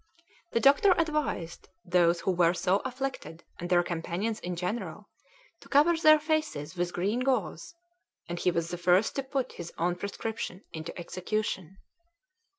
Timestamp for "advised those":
0.93-2.21